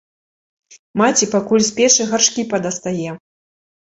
[1.01, 3.09] Маці пакуль з печы гаршкі падастае.